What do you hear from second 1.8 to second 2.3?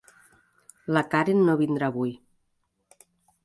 avui.